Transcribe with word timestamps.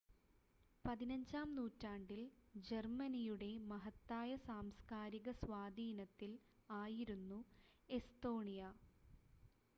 15-ാം 0.85 1.49
നൂറ്റാണ്ടിൽ 1.55 2.21
ജർമ്മനിയുടെ 2.61 3.51
മഹത്തായ 3.67 4.31
സാംസ്ക്കാരിക 4.47 5.29
സ്വാധീനത്തിൽ 5.41 6.33
ആയിരുന്നു 6.69 7.39
എസ്തോണിയ 7.89 8.73